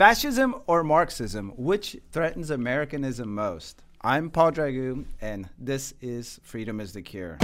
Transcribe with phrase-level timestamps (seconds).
[0.00, 3.82] Fascism or Marxism, which threatens Americanism most?
[4.00, 7.36] I'm Paul Dragu, and this is Freedom is the Cure.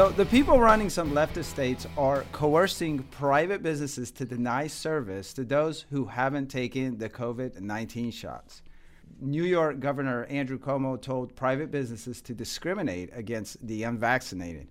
[0.00, 5.44] So, the people running some leftist states are coercing private businesses to deny service to
[5.44, 8.62] those who haven't taken the COVID 19 shots.
[9.20, 14.68] New York Governor Andrew Cuomo told private businesses to discriminate against the unvaccinated.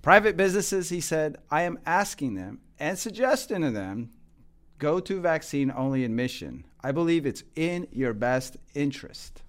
[0.00, 4.10] Private businesses, he said, I am asking them and suggesting to them
[4.78, 6.64] go to vaccine only admission.
[6.84, 9.42] I believe it's in your best interest.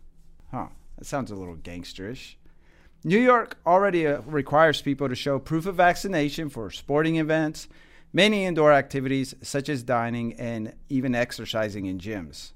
[0.50, 2.34] Huh, that sounds a little gangsterish.
[3.06, 7.68] New York already uh, requires people to show proof of vaccination for sporting events,
[8.14, 12.52] many indoor activities such as dining and even exercising in gyms.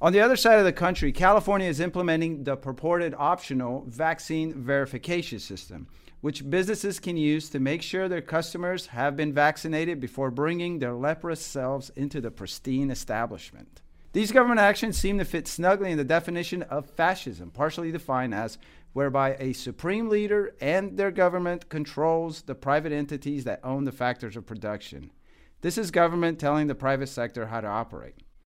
[0.00, 5.38] On the other side of the country, California is implementing the purported optional vaccine verification
[5.38, 5.86] system,
[6.22, 10.94] which businesses can use to make sure their customers have been vaccinated before bringing their
[10.94, 13.80] leprous selves into the pristine establishment.
[14.12, 18.58] These government actions seem to fit snugly in the definition of fascism, partially defined as
[18.92, 24.36] whereby a supreme leader and their government controls the private entities that own the factors
[24.36, 25.10] of production.
[25.60, 28.14] This is government telling the private sector how to operate.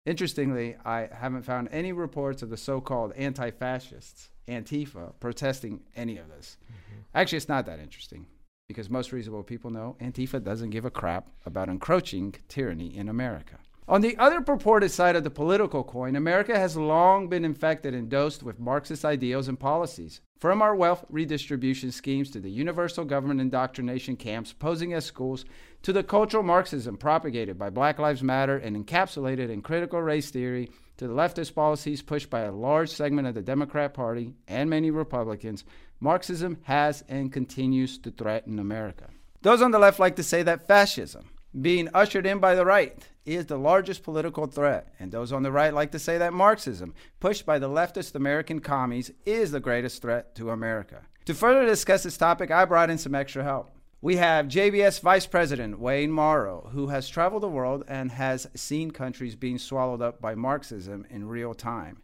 [0.06, 6.16] Interestingly, I haven't found any reports of the so called anti fascists, Antifa, protesting any
[6.16, 6.56] of this.
[6.64, 7.00] Mm-hmm.
[7.14, 8.26] Actually, it's not that interesting
[8.68, 13.58] because most reasonable people know Antifa doesn't give a crap about encroaching tyranny in America.
[13.88, 18.10] On the other purported side of the political coin, America has long been infected and
[18.10, 20.20] dosed with Marxist ideals and policies.
[20.38, 25.46] From our wealth redistribution schemes to the universal government indoctrination camps posing as schools
[25.84, 30.70] to the cultural Marxism propagated by Black Lives Matter and encapsulated in critical race theory
[30.98, 34.90] to the leftist policies pushed by a large segment of the Democrat Party and many
[34.90, 35.64] Republicans,
[35.98, 39.06] Marxism has and continues to threaten America.
[39.40, 43.08] Those on the left like to say that fascism, being ushered in by the right,
[43.28, 44.92] is the largest political threat.
[44.98, 48.60] And those on the right like to say that Marxism, pushed by the leftist American
[48.60, 51.02] commies, is the greatest threat to America.
[51.26, 53.70] To further discuss this topic, I brought in some extra help.
[54.00, 58.92] We have JBS Vice President Wayne Morrow, who has traveled the world and has seen
[58.92, 62.02] countries being swallowed up by Marxism in real time.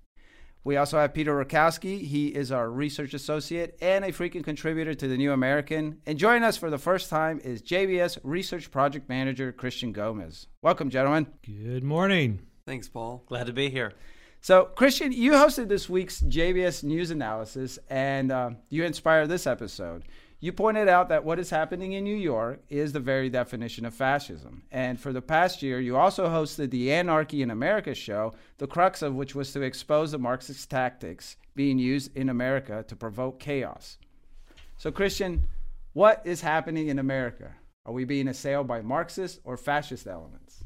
[0.64, 2.00] We also have Peter Rykowski.
[2.00, 5.98] He is our research associate and a frequent contributor to the New American.
[6.06, 10.46] And joining us for the first time is JBS Research Project Manager Christian Gomez.
[10.62, 11.26] Welcome, gentlemen.
[11.44, 12.40] Good morning.
[12.64, 13.24] Thanks, Paul.
[13.26, 13.92] Glad to be here.
[14.44, 20.04] So, Christian, you hosted this week's JBS News Analysis, and uh, you inspired this episode.
[20.38, 23.94] You pointed out that what is happening in New York is the very definition of
[23.94, 24.64] fascism.
[24.70, 29.00] And for the past year, you also hosted the Anarchy in America show, the crux
[29.00, 33.96] of which was to expose the Marxist tactics being used in America to provoke chaos.
[34.76, 35.48] So, Christian,
[35.94, 37.54] what is happening in America?
[37.86, 40.64] Are we being assailed by Marxist or fascist elements?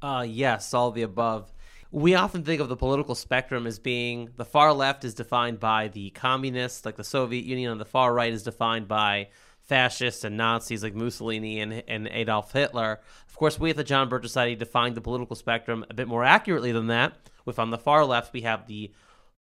[0.00, 1.52] Uh, yes, all the above
[1.92, 5.88] we often think of the political spectrum as being the far left is defined by
[5.88, 9.28] the communists, like the Soviet Union, and the far right is defined by
[9.60, 13.00] fascists and Nazis like Mussolini and, and Adolf Hitler.
[13.28, 16.24] Of course, we at the John Birch Society define the political spectrum a bit more
[16.24, 17.16] accurately than that.
[17.44, 18.92] With on the far left, we have the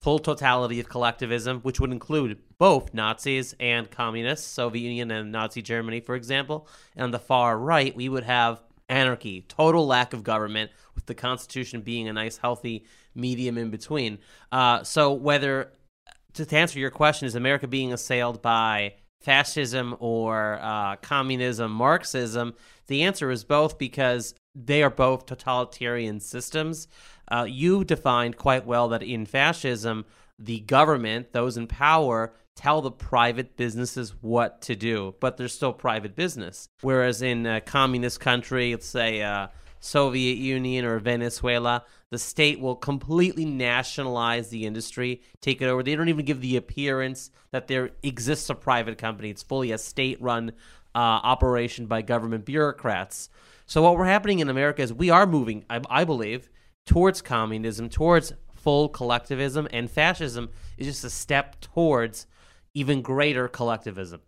[0.02, 5.62] full totality of collectivism, which would include both Nazis and communists, Soviet Union and Nazi
[5.62, 6.68] Germany, for example.
[6.96, 8.62] And on the far right, we would have
[8.94, 14.20] anarchy, total lack of government, with the Constitution being a nice, healthy medium in between.
[14.52, 15.72] Uh, so, whether
[16.34, 22.54] to answer your question, is America being assailed by fascism or uh, communism, Marxism?
[22.88, 26.88] The answer is both because they are both totalitarian systems.
[27.32, 30.06] Uh, you defined quite well that in fascism,
[30.38, 35.74] the government, those in power, tell the private businesses what to do, but they're still
[35.74, 36.70] private business.
[36.82, 39.48] Whereas in a communist country, let's say uh,
[39.80, 45.84] Soviet Union or Venezuela, the state will completely nationalize the industry, take it over.
[45.84, 49.30] They don't even give the appearance that there exists a private company.
[49.30, 50.52] It's fully a state-run
[50.96, 53.30] uh, operation by government bureaucrats.
[53.66, 56.50] So what we're happening in America is we are moving, I, I believe,
[56.86, 62.28] towards communism, towards full collectivism, and fascism is just a step towards
[62.74, 64.22] even greater collectivism.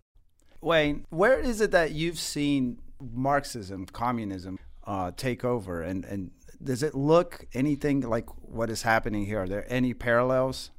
[0.62, 6.32] Wayne, where is it that you've seen Marxism, communism uh, take over, and and
[6.64, 9.44] does it look anything like what is happening here?
[9.44, 10.72] Are there any parallels?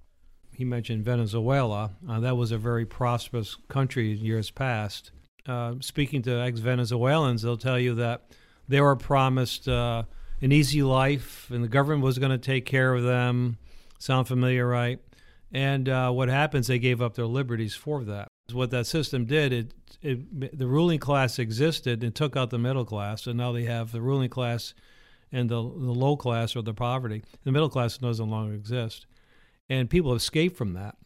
[0.52, 1.92] He mentioned Venezuela.
[2.08, 5.12] Uh, that was a very prosperous country in years past.
[5.46, 8.32] uh, speaking to ex Venezuelans, they'll tell you that
[8.68, 10.02] they were promised uh,
[10.40, 13.58] an easy life and the government was going to take care of them.
[13.98, 14.98] Sound familiar, right?
[15.56, 18.28] And uh, what happens, they gave up their liberties for that.
[18.52, 19.72] What that system did, it,
[20.02, 23.90] it, the ruling class existed and took out the middle class, and now they have
[23.90, 24.74] the ruling class
[25.32, 27.22] and the, the low class or the poverty.
[27.44, 29.06] The middle class doesn't longer exist,
[29.70, 30.96] and people escape from that.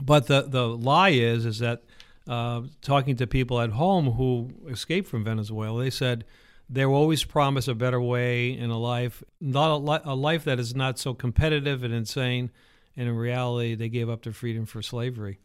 [0.00, 1.82] But the the lie is is that
[2.28, 6.24] uh, talking to people at home who escaped from Venezuela, they said
[6.70, 10.44] they were always promised a better way in a life, not a, li- a life
[10.44, 12.52] that is not so competitive and insane.
[12.96, 15.38] And in reality, they gave up their freedom for slavery.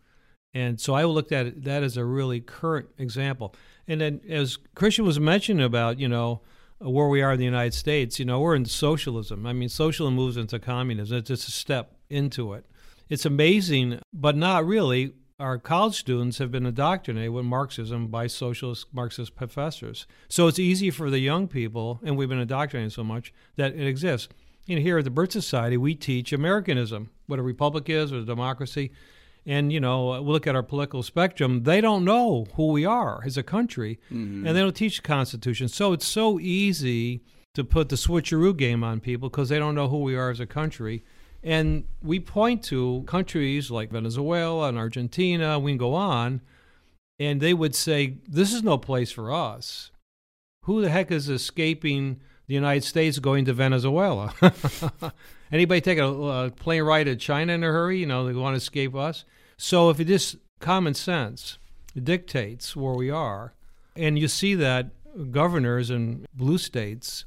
[0.53, 3.53] And so I looked at it, that as a really current example.
[3.87, 6.41] And then, as Christian was mentioning about, you know,
[6.79, 9.45] where we are in the United States, you know, we're in socialism.
[9.45, 11.17] I mean, socialism moves into communism.
[11.17, 12.65] It's just a step into it.
[13.09, 15.13] It's amazing, but not really.
[15.39, 20.05] Our college students have been indoctrinated with Marxism by socialist Marxist professors.
[20.27, 23.87] So it's easy for the young people, and we've been indoctrinated so much that it
[23.87, 24.27] exists.
[24.67, 28.23] And here at the Birch Society, we teach Americanism, what a republic is or a
[28.23, 28.91] democracy.
[29.45, 33.21] And, you know, we look at our political spectrum, they don't know who we are
[33.25, 34.45] as a country, mm-hmm.
[34.45, 35.67] and they don't teach the Constitution.
[35.67, 37.23] So it's so easy
[37.55, 40.39] to put the switcheroo game on people because they don't know who we are as
[40.39, 41.03] a country.
[41.41, 46.41] And we point to countries like Venezuela and Argentina, we can go on,
[47.17, 49.91] and they would say, This is no place for us.
[50.65, 54.33] Who the heck is escaping the United States going to Venezuela?
[55.51, 57.99] Anybody take a, a, plane ride to China in a hurry?
[57.99, 59.25] You know, they want to escape us.
[59.57, 61.57] So if it just common sense
[62.01, 63.53] dictates where we are,
[63.95, 64.91] and you see that
[65.31, 67.25] governors in blue states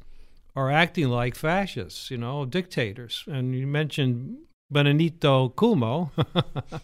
[0.55, 3.25] are acting like fascists, you know, dictators.
[3.27, 4.39] And you mentioned
[4.71, 6.11] Benito Cuomo,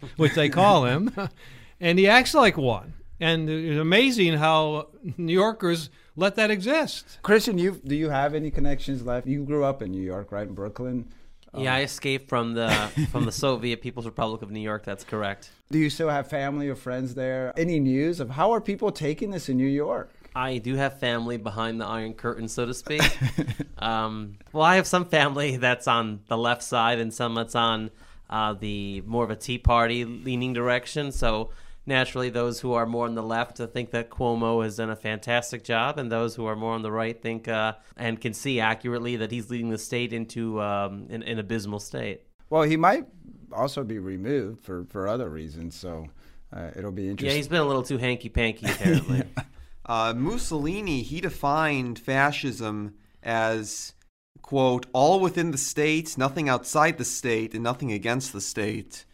[0.16, 1.14] which they call him,
[1.80, 2.94] and he acts like one.
[3.20, 7.18] And it's amazing how New Yorkers let that exist.
[7.22, 9.26] Christian, you do you have any connections left?
[9.26, 10.46] You grew up in New York, right?
[10.46, 11.08] In Brooklyn.
[11.56, 12.70] Yeah, I escaped from the
[13.12, 14.84] from the Soviet People's Republic of New York.
[14.84, 15.50] That's correct.
[15.70, 17.52] Do you still have family or friends there?
[17.56, 20.10] Any news of how are people taking this in New York?
[20.34, 23.02] I do have family behind the Iron Curtain, so to speak.
[23.78, 27.90] um, well, I have some family that's on the left side and some that's on
[28.30, 31.12] uh, the more of a Tea Party leaning direction.
[31.12, 31.50] So
[31.88, 35.64] naturally, those who are more on the left think that Cuomo has done a fantastic
[35.64, 39.16] job, and those who are more on the right think uh, and can see accurately
[39.16, 42.22] that he's leading the state into um, an, an abysmal state.
[42.50, 43.06] Well, he might
[43.52, 46.06] also be removed for, for other reasons, so
[46.52, 47.30] uh, it'll be interesting.
[47.30, 49.18] Yeah, he's been a little too hanky panky, apparently.
[49.36, 49.44] yeah.
[49.86, 53.94] uh, Mussolini, he defined fascism as,
[54.42, 59.04] quote, all within the state, nothing outside the state, and nothing against the state.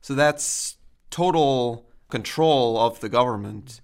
[0.00, 0.76] So that's
[1.10, 3.80] total control of the government,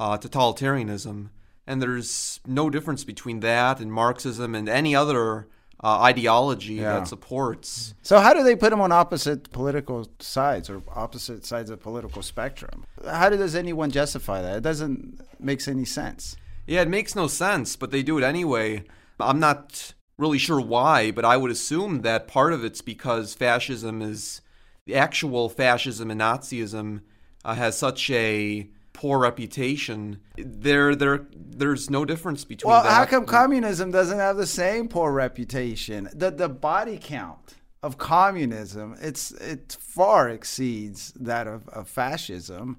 [0.00, 1.28] uh, totalitarianism.
[1.66, 5.46] And there's no difference between that and Marxism and any other
[5.84, 6.94] uh, ideology yeah.
[6.94, 7.92] that supports.
[8.00, 11.82] So, how do they put them on opposite political sides or opposite sides of the
[11.82, 12.86] political spectrum?
[13.04, 14.56] How does anyone justify that?
[14.56, 16.36] It doesn't make any sense.
[16.66, 18.84] Yeah, it makes no sense, but they do it anyway.
[19.20, 24.00] I'm not really sure why, but I would assume that part of it's because fascism
[24.00, 24.40] is
[24.86, 27.02] the actual fascism and Nazism
[27.46, 30.20] uh, has such a poor reputation.
[30.36, 32.70] There, there, there's no difference between.
[32.70, 32.92] Well, that.
[32.92, 36.10] how come communism doesn't have the same poor reputation?
[36.12, 42.78] The the body count of communism it's it far exceeds that of, of fascism,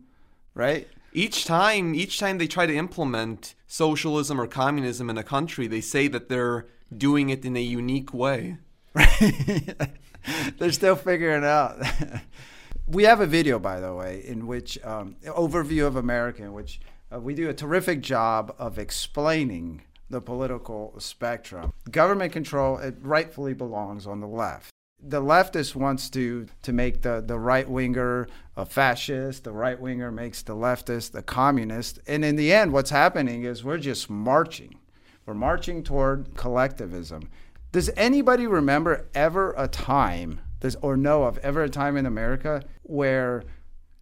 [0.54, 0.88] right?
[1.14, 5.82] Each time, each time they try to implement socialism or communism in a country, they
[5.82, 8.58] say that they're doing it in a unique way.
[8.94, 9.88] Right?
[10.58, 11.82] they're still figuring out.
[12.88, 16.80] we have a video, by the way, in which um, overview of America, in which
[17.14, 21.74] uh, we do a terrific job of explaining the political spectrum.
[21.92, 24.70] Government control it rightfully belongs on the left.
[25.00, 29.44] The leftist wants to to make the, the right winger a fascist.
[29.44, 32.00] The right winger makes the leftist a communist.
[32.08, 34.80] And in the end, what's happening is we're just marching.
[35.26, 37.30] We're marching toward collectivism.
[37.74, 40.40] Does anybody remember ever a time
[40.82, 43.44] or know of ever a time in America where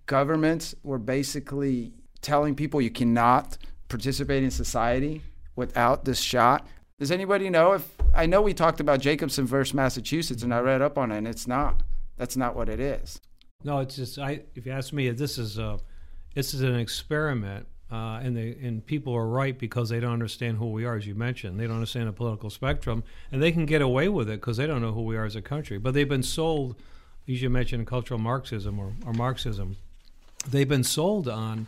[0.06, 3.58] governments were basically telling people you cannot
[3.90, 5.22] participate in society
[5.56, 6.66] without this shot.
[7.00, 10.82] Does anybody know if I know we talked about Jacobson versus Massachusetts and I read
[10.82, 11.84] up on it and it's not.
[12.18, 13.20] That's not what it is.
[13.64, 15.80] No, it's just I if you ask me this is a
[16.34, 20.58] this is an experiment uh, and they and people are right because they don't understand
[20.58, 21.60] who we are, as you mentioned.
[21.60, 24.68] They don't understand the political spectrum, and they can get away with it because they
[24.68, 25.77] don't know who we are as a country.
[25.77, 26.75] But they've been sold,
[27.27, 29.77] as you mentioned, cultural Marxism or, or Marxism.
[30.50, 31.68] They've been sold on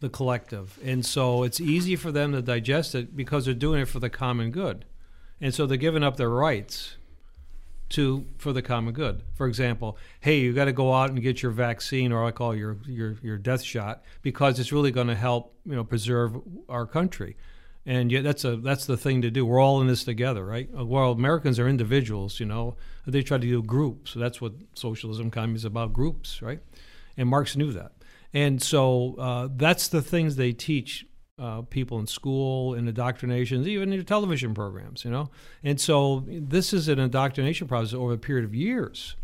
[0.00, 0.78] the collective.
[0.82, 4.10] And so it's easy for them to digest it because they're doing it for the
[4.10, 4.84] common good.
[5.40, 6.96] And so they're giving up their rights
[7.90, 9.22] to for the common good.
[9.34, 12.54] For example, hey, you got to go out and get your vaccine or I call
[12.54, 16.36] your your your death shot because it's really going to help, you know, preserve
[16.68, 17.36] our country.
[17.86, 19.44] And yet that's a that's the thing to do.
[19.44, 20.68] We're all in this together, right?
[20.72, 22.76] Well, Americans are individuals, you know.
[23.06, 24.14] They try to do groups.
[24.14, 26.60] That's what socialism, communism is about groups, right?
[27.16, 27.92] And Marx knew that.
[28.32, 31.06] And so uh, that's the things they teach
[31.40, 35.30] uh, people in school, in indoctrinations, even in television programs, you know.
[35.64, 39.16] And so this is an indoctrination process over a period of years.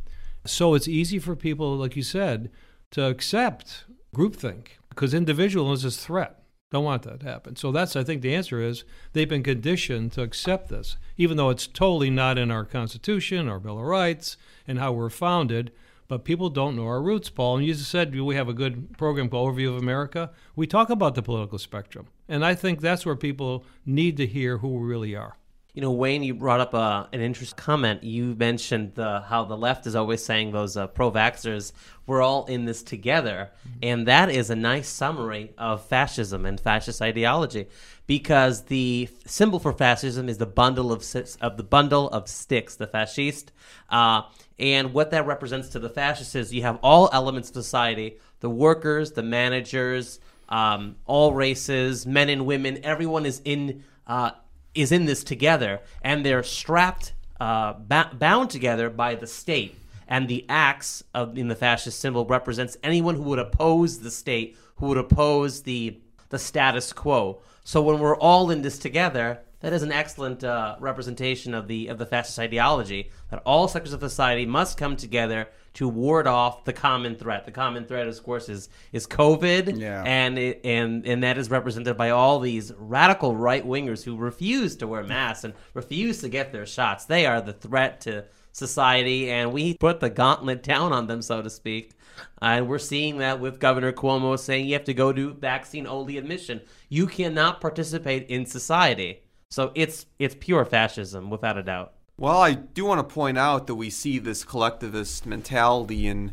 [0.47, 2.51] So it's easy for people, like you said,
[2.93, 6.43] to accept groupthink because individualism is a threat.
[6.73, 7.55] Don't want that to happen.
[7.55, 11.51] So that's, I think, the answer is they've been conditioned to accept this, even though
[11.51, 15.71] it's totally not in our Constitution, our Bill of Rights, and how we're founded
[16.09, 17.59] but people don't know our roots, Paul.
[17.59, 20.31] And you just said we have a good program called Overview of America.
[20.55, 24.59] We talk about the political spectrum, and I think that's where people need to hear
[24.59, 25.37] who we really are.
[25.77, 28.03] You know, Wayne, you brought up uh, an interesting comment.
[28.03, 31.73] You mentioned the, how the left is always saying those uh, pro vaxxers,
[32.07, 33.51] we're all in this together.
[33.51, 33.79] Mm-hmm.
[33.83, 37.67] And that is a nice summary of fascism and fascist ideology
[38.07, 41.05] because the symbol for fascism is the bundle of,
[41.43, 43.53] of the bundle of sticks, the fascist.
[43.91, 44.23] Uh,
[44.59, 48.49] and what that represents to the fascists is you have all elements of society the
[48.49, 53.85] workers, the managers, um, all races, men and women, everyone is in.
[54.07, 54.31] Uh,
[54.77, 59.77] is in this together, and they're strapped, uh, ba- bound together by the state.
[60.09, 64.57] And the axe of, in the fascist symbol represents anyone who would oppose the state,
[64.77, 67.41] who would oppose the the status quo.
[67.65, 71.89] So when we're all in this together, that is an excellent uh, representation of the
[71.89, 76.65] of the fascist ideology that all sectors of society must come together to ward off
[76.65, 77.45] the common threat.
[77.45, 80.03] The common threat, of course, is is COVID, yeah.
[80.07, 84.75] and it, and and that is represented by all these radical right wingers who refuse
[84.77, 87.05] to wear masks and refuse to get their shots.
[87.05, 91.43] They are the threat to society, and we put the gauntlet down on them, so
[91.43, 91.93] to speak.
[92.41, 96.17] And we're seeing that with Governor Cuomo saying you have to go to vaccine only
[96.17, 96.63] admission.
[96.89, 99.21] You cannot participate in society.
[99.51, 101.96] So it's it's pure fascism without a doubt.
[102.19, 106.33] Well, I do want to point out that we see this collectivist mentality in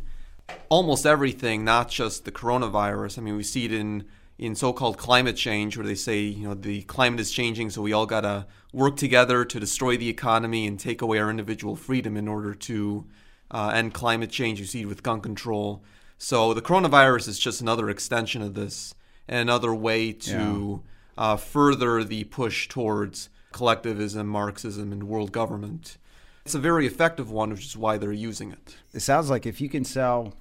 [0.68, 3.18] almost everything, not just the coronavirus.
[3.18, 4.04] I mean, we see it in
[4.36, 7.92] in so-called climate change where they say, you know, the climate is changing, so we
[7.92, 12.16] all got to work together to destroy the economy and take away our individual freedom
[12.16, 13.06] in order to
[13.52, 14.58] uh, end climate change.
[14.58, 15.84] You see it with gun control.
[16.18, 18.94] So the coronavirus is just another extension of this
[19.28, 25.96] and another way to yeah uh, further the push towards collectivism, Marxism, and world government.
[26.44, 28.76] It's a very effective one, which is why they're using it.
[28.92, 30.34] It sounds like if you can sell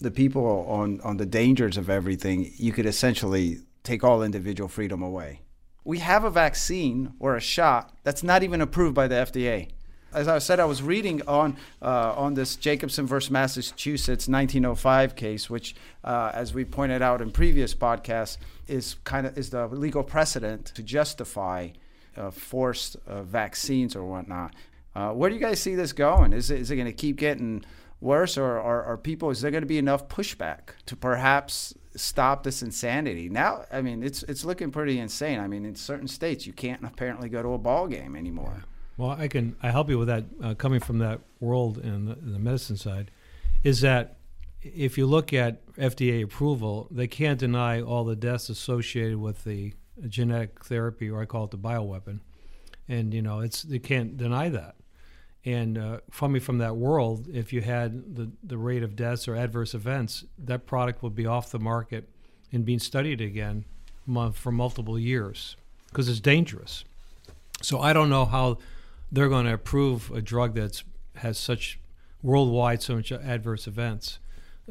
[0.00, 5.00] the people on, on the dangers of everything, you could essentially take all individual freedom
[5.00, 5.42] away.
[5.84, 9.68] We have a vaccine or a shot that's not even approved by the FDA
[10.12, 15.50] as I said, I was reading on uh, on this Jacobson versus Massachusetts 1905 case,
[15.50, 20.02] which, uh, as we pointed out in previous podcasts, is kind of is the legal
[20.02, 21.68] precedent to justify
[22.16, 24.54] uh, forced uh, vaccines or whatnot.
[24.94, 26.32] Uh, where do you guys see this going?
[26.32, 27.64] Is it, is it going to keep getting
[28.00, 29.30] worse, or are people?
[29.30, 33.28] Is there going to be enough pushback to perhaps stop this insanity?
[33.28, 35.38] Now, I mean, it's it's looking pretty insane.
[35.38, 38.64] I mean, in certain states, you can't apparently go to a ball game anymore.
[38.96, 40.24] Well, I can I help you with that.
[40.42, 43.10] Uh, coming from that world in the, in the medicine side,
[43.62, 44.16] is that
[44.62, 49.74] if you look at FDA approval, they can't deny all the deaths associated with the
[50.08, 52.20] genetic therapy, or I call it the bioweapon,
[52.88, 54.76] and you know it's you can't deny that.
[55.44, 59.36] And uh, coming from that world, if you had the, the rate of deaths or
[59.36, 62.08] adverse events, that product would be off the market
[62.52, 63.64] and being studied again
[64.32, 65.56] for multiple years
[65.88, 66.84] because it's dangerous.
[67.62, 68.58] So I don't know how
[69.10, 70.82] they're going to approve a drug that's
[71.16, 71.78] has such
[72.22, 74.18] worldwide so much adverse events.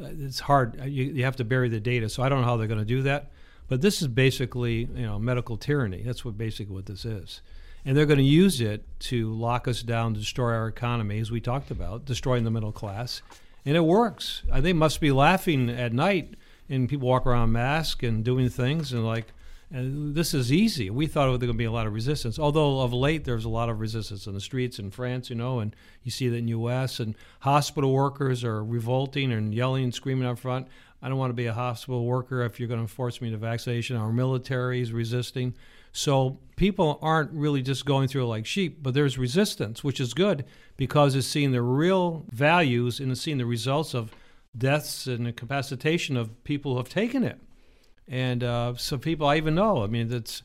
[0.00, 0.78] Uh, it's hard.
[0.84, 2.08] You, you have to bury the data.
[2.08, 3.30] So I don't know how they're going to do that.
[3.68, 6.02] But this is basically, you know, medical tyranny.
[6.02, 7.40] That's what basically what this is.
[7.84, 11.40] And they're going to use it to lock us down, destroy our economy, as we
[11.40, 13.22] talked about, destroying the middle class.
[13.64, 14.42] And it works.
[14.50, 16.34] Uh, they must be laughing at night,
[16.68, 19.26] and people walk around masked and doing things, and like,
[19.70, 20.90] and this is easy.
[20.90, 23.44] We thought there was going to be a lot of resistance, although of late there's
[23.44, 26.36] a lot of resistance in the streets in France, you know, and you see that
[26.36, 27.00] in the U.S.
[27.00, 30.68] and hospital workers are revolting and yelling and screaming up front.
[31.06, 33.36] I don't want to be a hospital worker if you're going to force me to
[33.36, 33.94] vaccination.
[33.94, 35.54] Our military is resisting.
[35.92, 40.44] So people aren't really just going through like sheep, but there's resistance, which is good
[40.76, 44.10] because it's seeing the real values and it's seeing the results of
[44.58, 47.38] deaths and incapacitation of people who have taken it.
[48.08, 49.84] And uh, some people I even know.
[49.84, 50.42] I mean, that's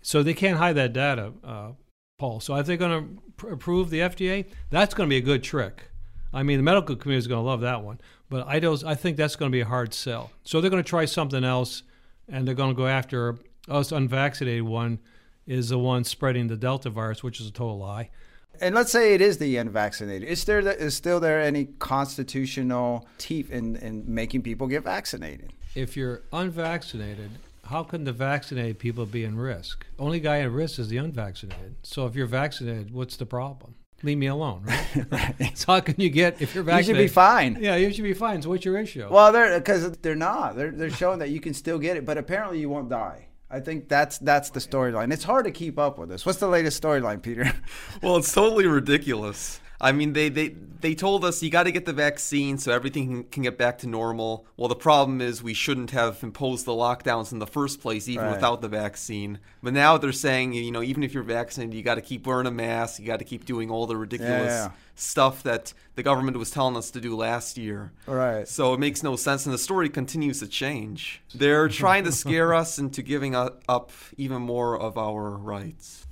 [0.00, 1.72] so they can't hide that data, uh,
[2.20, 2.38] Paul.
[2.38, 5.42] So if they're going to pr- approve the FDA, that's going to be a good
[5.42, 5.90] trick.
[6.34, 8.84] I mean, the medical community is going to love that one, but I don't.
[8.84, 10.32] I think that's going to be a hard sell.
[10.42, 11.84] So they're going to try something else,
[12.28, 13.38] and they're going to go after
[13.68, 14.98] us unvaccinated one
[15.46, 18.10] is the one spreading the Delta virus, which is a total lie.
[18.60, 20.28] And let's say it is the unvaccinated.
[20.28, 25.52] Is there is still there any constitutional teeth in, in making people get vaccinated?
[25.74, 27.30] If you're unvaccinated,
[27.64, 29.86] how can the vaccinated people be in risk?
[29.98, 31.76] Only guy at risk is the unvaccinated.
[31.82, 33.74] So if you're vaccinated, what's the problem?
[34.02, 35.06] Leave me alone, right?
[35.10, 35.34] right.
[35.56, 36.96] So how can you get if you're vaccinated?
[36.96, 37.58] You should be fine.
[37.60, 38.42] Yeah, you should be fine.
[38.42, 39.08] So what's your issue?
[39.10, 40.56] Well, they're because they're not.
[40.56, 43.28] They're they're showing that you can still get it, but apparently you won't die.
[43.50, 45.12] I think that's that's the storyline.
[45.12, 46.26] It's hard to keep up with this.
[46.26, 47.52] What's the latest storyline, Peter?
[48.02, 49.60] well, it's totally ridiculous.
[49.84, 50.48] I mean, they they
[50.80, 53.76] they told us you got to get the vaccine so everything can, can, get back
[53.78, 54.46] to normal.
[54.56, 58.24] Well, the problem is we shouldn't have imposed the lockdowns in the first place, even
[58.24, 58.34] right.
[58.34, 59.40] without the vaccine.
[59.62, 62.46] But now they're saying, you know, even if you're vaccinated, you got to keep wearing
[62.46, 62.98] a mask.
[62.98, 64.70] You got to keep doing all the ridiculous yeah, yeah.
[64.94, 67.92] stuff that the government was telling us to do last year.
[68.06, 68.48] Right.
[68.48, 71.20] So it makes no sense, and the story continues to change.
[71.34, 76.06] They're trying to scare us into giving up even more of our rights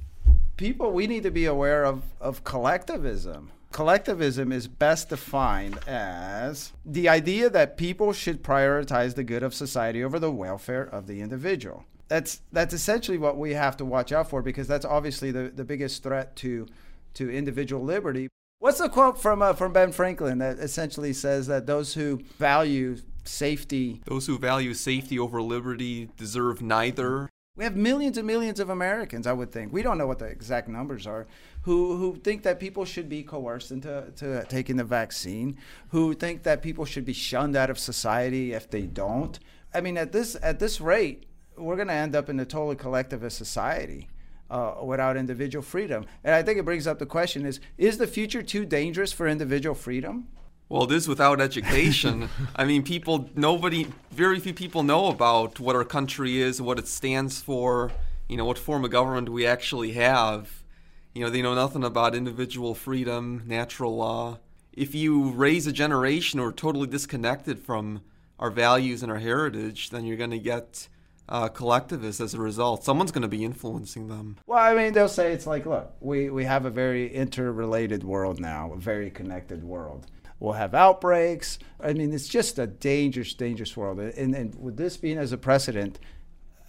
[0.62, 3.50] people, we need to be aware of, of collectivism.
[3.72, 10.04] Collectivism is best defined as the idea that people should prioritize the good of society
[10.04, 11.84] over the welfare of the individual.
[12.08, 15.64] That's that's essentially what we have to watch out for because that's obviously the, the
[15.64, 16.66] biggest threat to
[17.14, 18.28] to individual liberty.
[18.58, 22.98] What's the quote from uh, from Ben Franklin that essentially says that those who value
[23.24, 27.28] safety, those who value safety over liberty deserve neither.
[27.54, 29.74] We have millions and millions of Americans, I would think.
[29.74, 31.26] We don't know what the exact numbers are,
[31.62, 35.58] who, who think that people should be coerced into to taking the vaccine,
[35.90, 39.38] who think that people should be shunned out of society if they don't.
[39.74, 41.26] I mean, at this at this rate,
[41.58, 44.08] we're going to end up in a totally collectivist society
[44.50, 46.06] uh, without individual freedom.
[46.24, 49.28] And I think it brings up the question: Is is the future too dangerous for
[49.28, 50.28] individual freedom?
[50.68, 52.30] Well, it is without education.
[52.56, 56.88] I mean, people, nobody, very few people know about what our country is, what it
[56.88, 57.92] stands for,
[58.26, 60.62] you know, what form of government we actually have.
[61.12, 64.38] You know, they know nothing about individual freedom, natural law.
[64.72, 68.00] If you raise a generation who are totally disconnected from
[68.38, 70.88] our values and our heritage, then you're going to get
[71.28, 72.82] uh, collectivists as a result.
[72.82, 74.38] Someone's going to be influencing them.
[74.46, 78.40] Well, I mean, they'll say it's like, look, we, we have a very interrelated world
[78.40, 80.06] now, a very connected world
[80.42, 81.60] we'll have outbreaks.
[81.80, 84.00] I mean, it's just a dangerous, dangerous world.
[84.00, 86.00] And, and with this being as a precedent,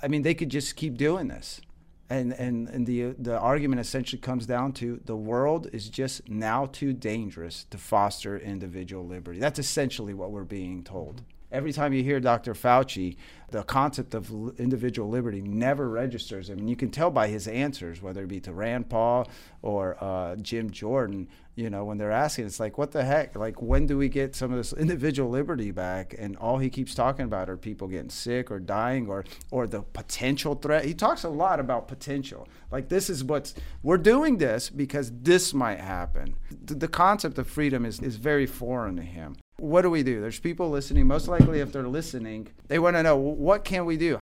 [0.02, 1.60] I mean, they could just keep doing this.
[2.08, 6.68] And, and, and the, the argument essentially comes down to the world is just now
[6.68, 9.40] too dangerous to foster individual liberty.
[9.40, 11.24] That's essentially what we're being told.
[11.54, 12.56] Every time you hear Dr.
[12.56, 13.16] Fauci,
[13.52, 16.50] the concept of individual liberty never registers.
[16.50, 19.30] I mean, you can tell by his answers, whether it be to Rand Paul
[19.62, 23.36] or uh, Jim Jordan, you know, when they're asking, it's like, what the heck?
[23.36, 26.16] Like, when do we get some of this individual liberty back?
[26.18, 29.84] And all he keeps talking about are people getting sick or dying or, or the
[29.84, 30.86] potential threat.
[30.86, 32.48] He talks a lot about potential.
[32.72, 36.36] Like, this is what's, we're doing this because this might happen.
[36.66, 40.22] The, the concept of freedom is, is very foreign to him what do we do?
[40.22, 41.08] There's people listening.
[41.08, 44.20] Most likely, if they're listening, they want to know what can we do.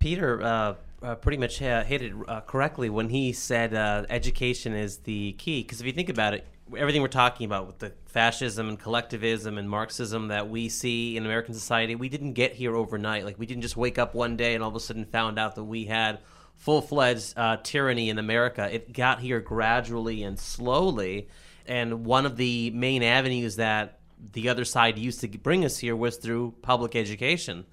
[0.00, 4.98] Peter uh, uh, pretty much hit it uh, correctly when he said uh, education is
[4.98, 5.62] the key.
[5.62, 9.58] Because if you think about it, everything we're talking about with the fascism and collectivism
[9.58, 13.24] and Marxism that we see in American society, we didn't get here overnight.
[13.24, 15.54] Like we didn't just wake up one day and all of a sudden found out
[15.56, 16.20] that we had
[16.56, 18.72] full-fledged uh, tyranny in America.
[18.72, 21.28] It got here gradually and slowly.
[21.66, 24.00] And one of the main avenues that
[24.32, 27.66] the other side used to bring us here was through public education.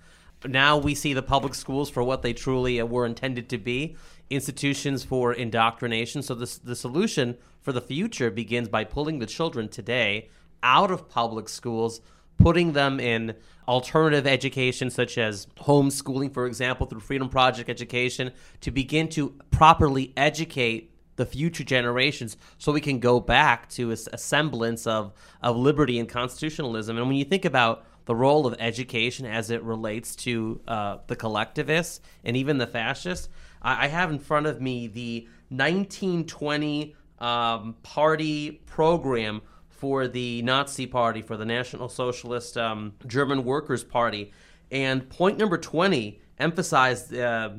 [0.45, 3.95] Now we see the public schools for what they truly were intended to be
[4.29, 6.21] institutions for indoctrination.
[6.21, 10.29] So, the solution for the future begins by pulling the children today
[10.63, 12.01] out of public schools,
[12.37, 13.35] putting them in
[13.67, 20.13] alternative education, such as homeschooling, for example, through Freedom Project education, to begin to properly
[20.17, 25.57] educate the future generations so we can go back to a, a, semblance of, of
[25.57, 26.97] liberty and constitutionalism.
[26.97, 31.15] And when you think about the role of education as it relates to uh, the
[31.15, 33.29] collectivists and even the fascists,
[33.61, 40.85] I, I, have in front of me the 1920 um, party program for the Nazi
[40.85, 44.31] Party, for the National Socialist um, German Workers' Party.
[44.71, 47.51] And point number 20 emphasized uh,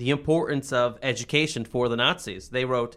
[0.00, 2.48] the importance of education for the Nazis.
[2.48, 2.96] They wrote,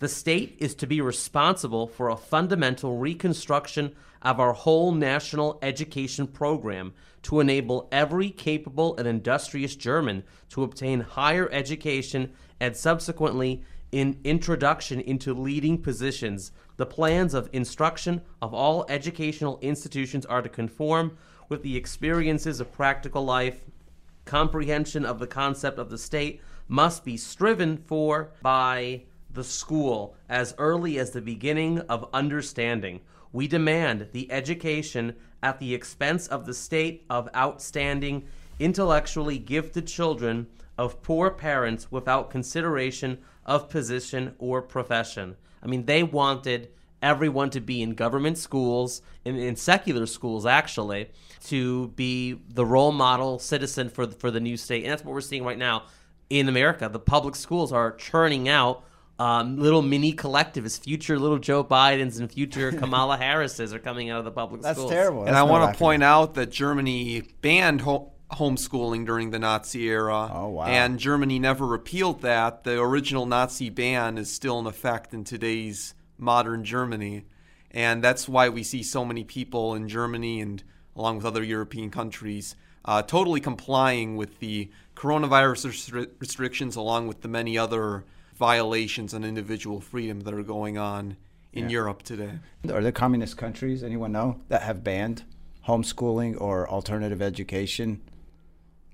[0.00, 6.26] The state is to be responsible for a fundamental reconstruction of our whole national education
[6.26, 14.20] program to enable every capable and industrious German to obtain higher education and subsequently in
[14.22, 16.52] introduction into leading positions.
[16.76, 21.16] The plans of instruction of all educational institutions are to conform
[21.48, 23.62] with the experiences of practical life.
[24.24, 30.54] Comprehension of the concept of the state must be striven for by the school as
[30.58, 33.00] early as the beginning of understanding.
[33.32, 38.26] We demand the education at the expense of the state of outstanding,
[38.58, 40.46] intellectually gifted children
[40.78, 45.36] of poor parents without consideration of position or profession.
[45.62, 46.70] I mean, they wanted
[47.02, 51.10] everyone to be in government schools, in, in secular schools, actually,
[51.46, 54.84] to be the role model citizen for the, for the new state.
[54.84, 55.84] And that's what we're seeing right now
[56.30, 56.88] in America.
[56.88, 58.84] The public schools are churning out
[59.18, 64.18] um, little mini collectivists, future little Joe Bidens and future Kamala Harrises are coming out
[64.18, 64.90] of the public That's schools.
[64.90, 65.24] terrible.
[65.24, 70.30] and I want to point out that Germany banned ho- homeschooling during the Nazi era.
[70.32, 70.64] Oh, wow.
[70.64, 72.64] And Germany never repealed that.
[72.64, 77.24] The original Nazi ban is still in effect in today's modern Germany.
[77.70, 80.62] And that's why we see so many people in Germany and
[80.96, 82.54] along with other European countries
[82.84, 88.04] uh, totally complying with the coronavirus restri- restrictions along with the many other
[88.34, 91.16] violations on individual freedom that are going on
[91.52, 92.38] in Europe today.
[92.72, 95.22] Are there communist countries, anyone know, that have banned
[95.68, 98.00] homeschooling or alternative education?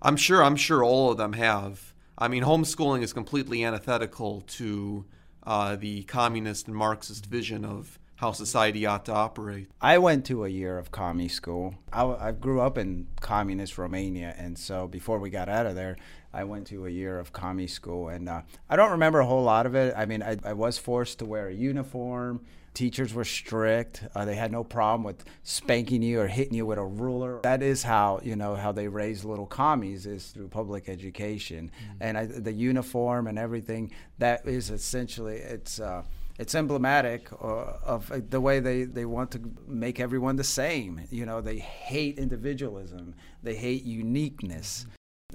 [0.03, 0.43] I'm sure.
[0.43, 1.95] I'm sure all of them have.
[2.17, 5.05] I mean, homeschooling is completely antithetical to
[5.49, 9.71] uh, the communist and Marxist vision of how society ought to operate.
[9.81, 11.75] I went to a year of commie school.
[11.91, 15.97] I, I grew up in communist Romania, and so before we got out of there,
[16.35, 19.43] I went to a year of commie school, and uh, I don't remember a whole
[19.43, 19.95] lot of it.
[19.97, 22.43] I mean, I, I was forced to wear a uniform.
[22.75, 24.05] Teachers were strict.
[24.15, 27.41] Uh, they had no problem with spanking you or hitting you with a ruler.
[27.43, 32.17] That is how you know how they raise little commies is through public education, and
[32.17, 33.93] I, the uniform and everything.
[34.19, 35.81] That is essentially it's.
[35.81, 36.03] Uh,
[36.39, 41.01] it's emblematic uh, of uh, the way they, they want to make everyone the same.
[41.11, 43.15] You know, they hate individualism.
[43.43, 44.87] They hate uniqueness.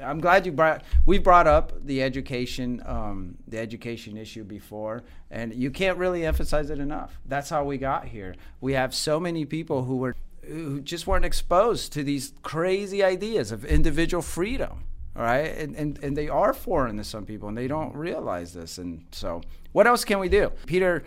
[0.01, 0.83] I'm glad you brought.
[1.05, 6.71] We brought up the education, um, the education issue before, and you can't really emphasize
[6.71, 7.19] it enough.
[7.27, 8.33] That's how we got here.
[8.59, 10.15] We have so many people who were
[10.47, 14.83] who just weren't exposed to these crazy ideas of individual freedom
[15.15, 18.51] all right and, and and they are foreign to some people and they don't realize
[18.51, 21.01] this and so what else can we do peter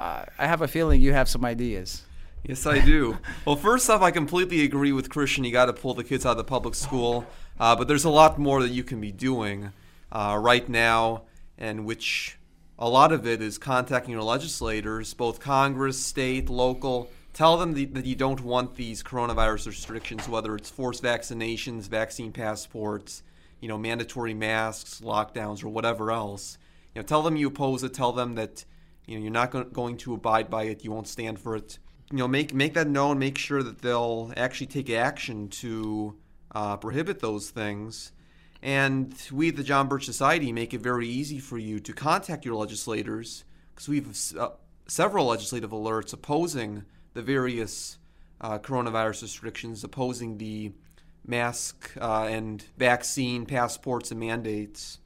[0.00, 2.02] uh, i have a feeling you have some ideas
[2.42, 3.18] Yes, I do.
[3.44, 5.44] well, first off, I completely agree with Christian.
[5.44, 7.26] You got to pull the kids out of the public school,
[7.60, 9.72] uh, but there's a lot more that you can be doing
[10.10, 11.22] uh, right now,
[11.58, 12.38] and which
[12.78, 17.10] a lot of it is contacting your legislators, both Congress, state, local.
[17.34, 22.32] Tell them the, that you don't want these coronavirus restrictions, whether it's forced vaccinations, vaccine
[22.32, 23.22] passports,
[23.60, 26.56] you know, mandatory masks, lockdowns, or whatever else.
[26.94, 27.92] You know, tell them you oppose it.
[27.92, 28.64] Tell them that
[29.06, 30.82] you know you're not going to abide by it.
[30.82, 31.78] You won't stand for it
[32.10, 36.16] you know make make that known make sure that they'll actually take action to
[36.52, 38.12] uh, prohibit those things
[38.62, 42.44] and we at the john birch society make it very easy for you to contact
[42.44, 44.50] your legislators because we have uh,
[44.86, 46.84] several legislative alerts opposing
[47.14, 47.98] the various
[48.40, 50.72] uh, coronavirus restrictions opposing the
[51.26, 54.98] mask uh, and vaccine passports and mandates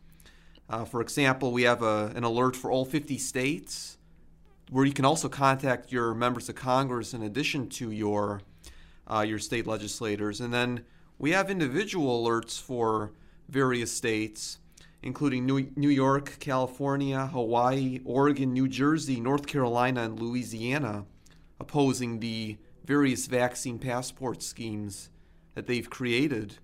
[0.70, 3.98] uh, for example we have a, an alert for all 50 states
[4.70, 8.42] where you can also contact your members of Congress in addition to your
[9.06, 10.40] uh, your state legislators.
[10.40, 10.84] And then
[11.18, 13.12] we have individual alerts for
[13.48, 14.58] various states,
[15.02, 21.04] including New, York, California, Hawaii, Oregon, New Jersey, North Carolina, and Louisiana,
[21.60, 25.10] opposing the various vaccine passport schemes
[25.54, 26.58] that they've created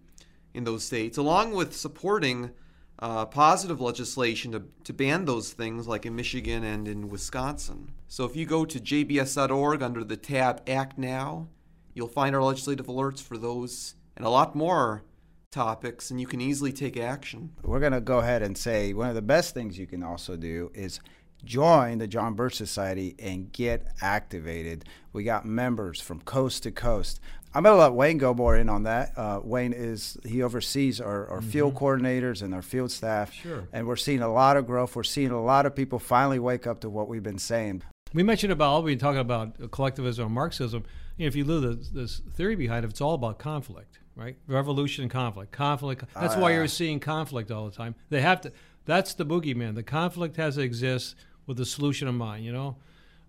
[0.53, 2.51] in those states, along with supporting
[2.99, 7.91] uh, positive legislation to, to ban those things, like in Michigan and in Wisconsin.
[8.09, 11.49] So if you go to jbs.org under the tab Act Now,
[11.95, 15.03] you'll find our legislative alerts for those and a lot more
[15.51, 17.55] topics, and you can easily take action.
[17.63, 20.37] we're going to go ahead and say one of the best things you can also
[20.37, 21.01] do is
[21.43, 24.85] join the John Birch Society and get activated.
[25.15, 27.19] We got members from coast to coast.
[27.55, 29.17] I'm going to let Wayne go more in on that.
[29.17, 33.33] Uh, Wayne is he oversees our, our field coordinators and our field staff.
[33.33, 33.69] Sure.
[33.73, 34.95] And we're seeing a lot of growth.
[34.95, 37.85] We're seeing a lot of people finally wake up to what we've been saying.
[38.13, 40.85] We mentioned about we've been talking about collectivism and Marxism.
[41.17, 44.00] You know, if you look at this, this theory behind it, it's all about conflict,
[44.21, 44.37] right?
[44.47, 45.51] Revolution and conflict.
[45.51, 46.05] Conflict.
[46.15, 47.95] That's why you're seeing conflict all the time.
[48.11, 48.53] They have to.
[48.85, 49.75] That's the boogeyman.
[49.75, 52.45] The conflict has to exist with a solution in mind.
[52.45, 52.77] You know,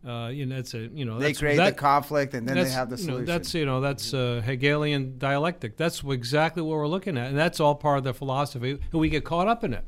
[0.06, 2.70] uh, you know, that's a you know they create that, the conflict and then they
[2.70, 3.26] have the you know, solution.
[3.26, 5.78] that's you know that's uh, Hegelian dialectic.
[5.78, 8.72] That's exactly what we're looking at, and that's all part of the philosophy.
[8.72, 9.86] And we get caught up in it.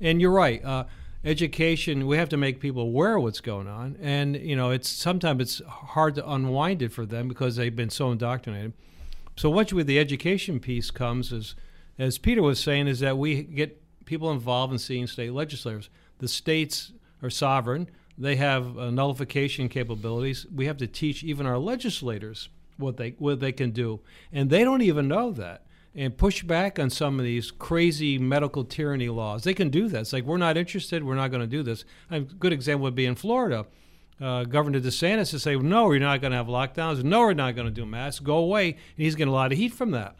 [0.00, 0.62] And you're right.
[0.64, 0.84] Uh,
[1.24, 4.88] education, we have to make people aware of what's going on, and you know, it's
[4.88, 8.74] sometimes it's hard to unwind it for them because they've been so indoctrinated.
[9.36, 11.54] So once with the education piece comes, is
[11.98, 15.88] as Peter was saying, is that we get people involved in seeing state legislators.
[16.18, 16.92] The states
[17.22, 20.46] are sovereign they have uh, nullification capabilities.
[20.54, 24.00] We have to teach even our legislators what they what they can do,
[24.32, 25.66] and they don't even know that.
[25.94, 29.44] And push back on some of these crazy medical tyranny laws.
[29.44, 30.00] They can do that.
[30.00, 31.04] It's like we're not interested.
[31.04, 31.84] We're not going to do this.
[32.10, 33.66] A good example would be in Florida.
[34.22, 37.02] Uh, Governor DeSantis to say, no, we're not going to have lockdowns.
[37.02, 38.20] No, we're not going to do masks.
[38.20, 38.68] Go away.
[38.68, 40.16] And he's getting a lot of heat from that.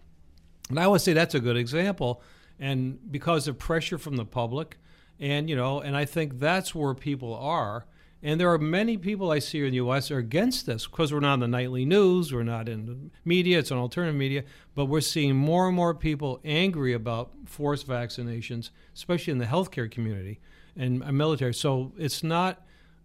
[0.68, 2.20] And I would say that's a good example.
[2.58, 4.76] And because of pressure from the public,
[5.20, 7.86] and, you know, and I think that's where people are.
[8.24, 10.10] And there are many people I see in the U.S.
[10.10, 13.58] are against this because we're not in the nightly news, we're not in the media,
[13.58, 14.44] it's an alternative media,
[14.76, 19.90] but we're seeing more and more people angry about forced vaccinations, especially in the healthcare
[19.90, 20.40] community
[20.76, 21.52] and military.
[21.52, 22.64] So it's not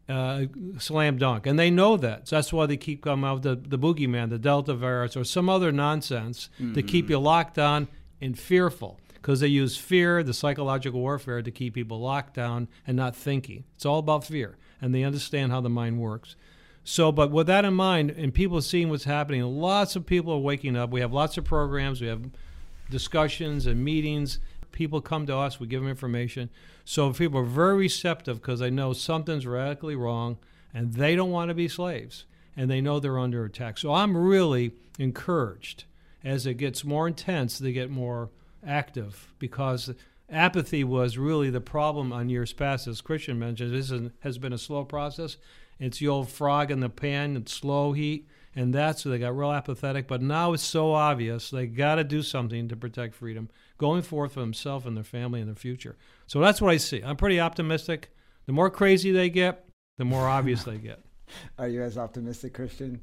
[0.10, 0.46] uh,
[0.78, 2.28] slam dunk, and they know that.
[2.28, 5.24] So that's why they keep coming out with the, the boogeyman, the Delta virus, or
[5.24, 6.74] some other nonsense mm-hmm.
[6.74, 7.88] to keep you locked down
[8.22, 12.96] and fearful because they use fear, the psychological warfare, to keep people locked down and
[12.96, 13.66] not thinking.
[13.76, 16.36] It's all about fear, and they understand how the mind works.
[16.84, 20.40] So, but with that in mind, and people seeing what's happening, lots of people are
[20.40, 20.90] waking up.
[20.90, 22.30] We have lots of programs, we have
[22.90, 24.40] discussions and meetings.
[24.72, 26.50] People come to us, we give them information.
[26.86, 30.38] So people are very receptive because they know something's radically wrong
[30.74, 32.26] and they don't want to be slaves
[32.56, 33.78] and they know they're under attack.
[33.78, 35.86] So I'm really encouraged
[36.24, 38.30] as it gets more intense, they get more
[38.66, 39.94] active because
[40.30, 42.88] apathy was really the problem on years past.
[42.88, 45.38] As Christian mentioned, this is, has been a slow process.
[45.80, 49.52] It's the old frog in the pan, it's slow heat, and that's they got real
[49.52, 50.08] apathetic.
[50.08, 54.34] But now it's so obvious they got to do something to protect freedom, going forth
[54.34, 55.98] for themselves and their family and their future.
[56.26, 57.02] So that's what I see.
[57.04, 58.10] I'm pretty optimistic.
[58.46, 61.04] The more crazy they get, the more obvious they get.
[61.60, 63.02] Are you as optimistic, Christian?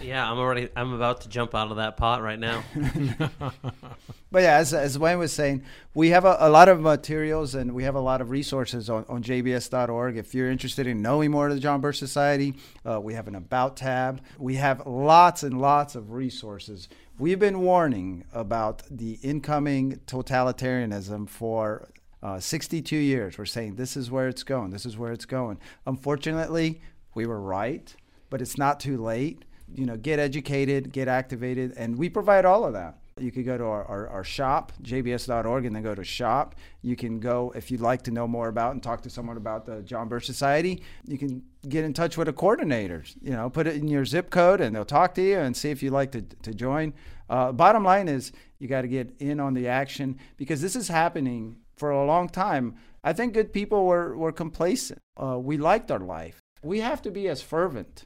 [0.00, 0.68] Yeah, I'm already.
[0.76, 2.62] I'm about to jump out of that pot right now.
[4.30, 5.62] but yeah, as, as Wayne was saying,
[5.94, 9.04] we have a, a, lot of materials and we have a lot of resources on,
[9.08, 10.16] on jbs.org.
[10.16, 13.34] If you're interested in knowing more of the John Birch Society, uh, we have an
[13.34, 14.22] About tab.
[14.38, 16.88] We have lots and lots of resources.
[17.18, 21.88] We've been warning about the incoming totalitarianism for
[22.22, 23.38] uh, 62 years.
[23.38, 24.70] We're saying this is where it's going.
[24.70, 25.58] This is where it's going.
[25.86, 26.80] Unfortunately,
[27.14, 27.94] we were right,
[28.28, 29.44] but it's not too late
[29.76, 32.98] you know, get educated, get activated, and we provide all of that.
[33.18, 36.54] You could go to our, our, our, shop, jbs.org, and then go to shop.
[36.82, 39.64] You can go, if you'd like to know more about and talk to someone about
[39.64, 43.04] the John Birch Society, you can get in touch with a coordinator.
[43.22, 45.70] You know, put it in your zip code and they'll talk to you and see
[45.70, 46.92] if you'd like to, to join.
[47.30, 50.88] Uh, bottom line is you got to get in on the action because this is
[50.88, 52.76] happening for a long time.
[53.02, 55.00] I think good people were, were complacent.
[55.16, 56.42] Uh, we liked our life.
[56.62, 58.04] We have to be as fervent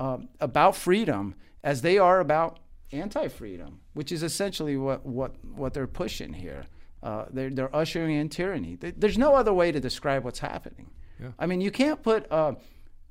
[0.00, 2.58] um, about freedom as they are about
[2.90, 6.64] anti-freedom, which is essentially what what what they're pushing here.
[7.02, 8.76] Uh, they're they're ushering in tyranny.
[8.80, 10.90] There's no other way to describe what's happening.
[11.20, 11.32] Yeah.
[11.38, 12.54] I mean, you can't put uh,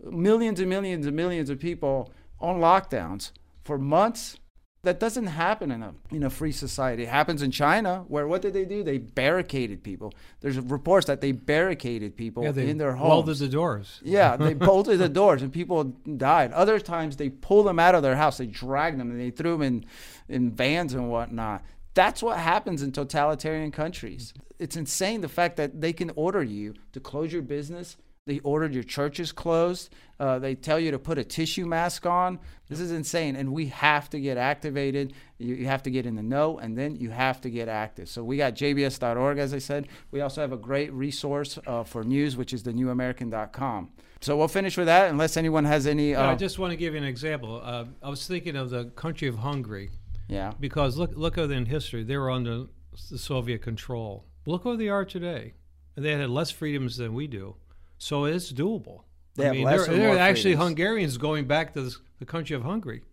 [0.03, 3.31] millions and millions and millions of people on lockdowns
[3.63, 4.37] for months
[4.83, 7.03] that doesn't happen in a in a free society.
[7.03, 8.83] It happens in China, where what did they do?
[8.83, 10.13] They barricaded people.
[10.39, 13.09] There's reports that they barricaded people yeah, they in their homes.
[13.09, 13.99] Bolted the doors.
[14.03, 16.53] Yeah, they bolted the doors, and people died.
[16.53, 19.53] Other times they pulled them out of their house, they dragged them, and they threw
[19.53, 19.85] them in
[20.29, 21.63] in vans and whatnot.
[21.93, 24.33] That's what happens in totalitarian countries.
[24.59, 27.97] It's insane the fact that they can order you to close your business
[28.29, 29.89] they ordered your churches closed.
[30.19, 32.37] Uh, they tell you to put a tissue mask on.
[32.67, 33.35] This is insane.
[33.35, 35.13] And we have to get activated.
[35.39, 38.07] You, you, have to get in the know, and then you have to get active.
[38.07, 39.87] So we got jbs.org, as I said.
[40.11, 43.89] We also have a great resource uh, for news, which is thenewamerican.com.
[44.21, 46.13] So we'll finish with that, unless anyone has any.
[46.13, 47.61] Uh, I just want to give you an example.
[47.63, 49.89] Uh, I was thinking of the country of Hungary.
[50.27, 50.51] Yeah.
[50.59, 52.65] Because look, look at in history, they were under
[53.09, 54.25] the Soviet control.
[54.45, 55.53] Look where they are today.
[55.95, 57.55] They had less freedoms than we do.
[57.99, 59.03] So it's doable.
[59.35, 62.63] They I have mean, there, there are actually Hungarians going back to the country of
[62.63, 63.03] Hungary.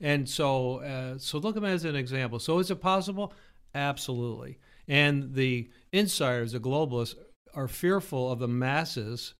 [0.00, 2.38] And so, uh, so look at them as an example.
[2.38, 3.32] So is it possible?
[3.74, 4.58] Absolutely.
[4.88, 7.14] And the insiders, the globalists,
[7.54, 9.34] are fearful of the masses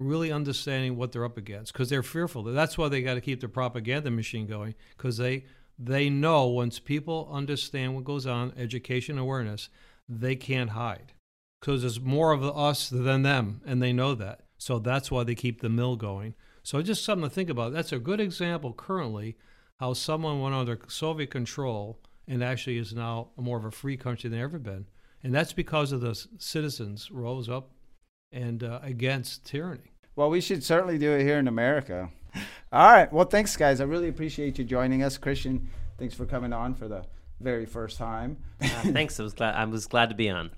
[0.00, 2.42] really understanding what they're up against because they're fearful.
[2.42, 5.44] That's why they got to keep the propaganda machine going because they
[5.78, 9.68] they know once people understand what goes on, education awareness,
[10.08, 11.12] they can't hide
[11.62, 14.40] because there's more of us than them, and they know that.
[14.58, 16.34] So that's why they keep the mill going.
[16.64, 17.72] So just something to think about.
[17.72, 19.36] That's a good example currently
[19.78, 24.28] how someone went under Soviet control and actually is now more of a free country
[24.28, 24.86] than ever been.
[25.22, 27.70] And that's because of the citizens rose up
[28.32, 29.92] and uh, against tyranny.
[30.16, 32.10] Well, we should certainly do it here in America.
[32.72, 33.12] All right.
[33.12, 33.80] Well, thanks, guys.
[33.80, 35.70] I really appreciate you joining us, Christian.
[35.96, 37.04] Thanks for coming on for the
[37.38, 38.36] very first time.
[38.60, 39.20] Uh, thanks.
[39.20, 39.54] I was glad.
[39.54, 40.50] I was glad to be on.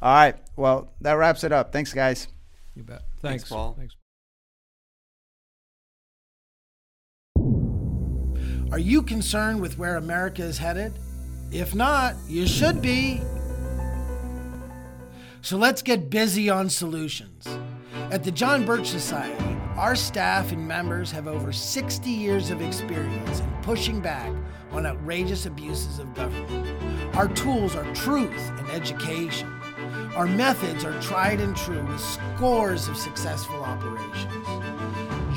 [0.00, 0.36] All right.
[0.56, 1.72] Well, that wraps it up.
[1.72, 2.28] Thanks, guys.
[2.74, 3.02] You bet.
[3.20, 3.76] Thanks, Thanks, Paul.
[3.76, 3.94] Thanks.
[8.70, 10.92] Are you concerned with where America is headed?
[11.50, 13.22] If not, you should be.
[15.40, 17.48] So let's get busy on solutions.
[18.10, 23.40] At the John Birch Society, our staff and members have over 60 years of experience
[23.40, 24.32] in pushing back
[24.72, 27.16] on outrageous abuses of government.
[27.16, 29.57] Our tools are truth and education.
[30.18, 34.48] Our methods are tried and true with scores of successful operations.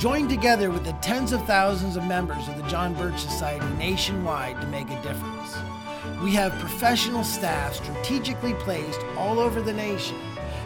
[0.01, 4.59] Join together with the tens of thousands of members of the John Birch Society nationwide
[4.59, 5.55] to make a difference.
[6.23, 10.17] We have professional staff strategically placed all over the nation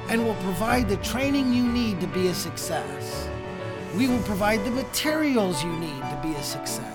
[0.08, 3.28] and will provide the training you need to be a success.
[3.98, 6.95] We will provide the materials you need to be a success.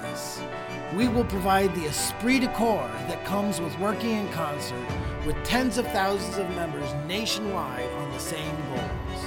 [0.95, 4.87] We will provide the esprit de corps that comes with working in concert
[5.25, 9.25] with tens of thousands of members nationwide on the same goals.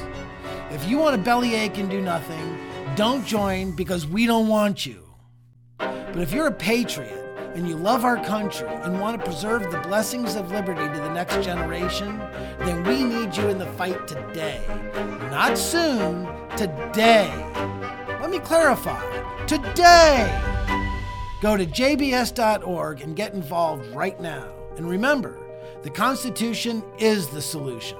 [0.71, 2.57] If you want a bellyache and do nothing,
[2.95, 5.03] don't join because we don't want you.
[5.77, 7.19] But if you're a patriot
[7.55, 11.13] and you love our country and want to preserve the blessings of liberty to the
[11.13, 12.17] next generation,
[12.59, 14.61] then we need you in the fight today.
[15.31, 17.31] Not soon, today.
[18.19, 20.52] Let me clarify today.
[21.43, 24.49] Go to jbs.org and get involved right now.
[24.77, 25.37] And remember,
[25.81, 27.97] the Constitution is the solution.